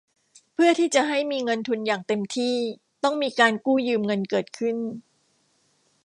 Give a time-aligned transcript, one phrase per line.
[0.53, 2.55] เพื่อที่จะให้มีเงินทุนอย่างเต็มที่
[3.03, 4.77] ต้องมีการกู้ยืมเงินเกิดขึ้น